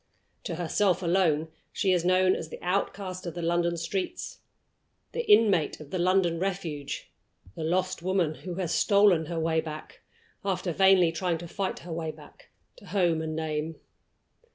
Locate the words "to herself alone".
0.45-1.49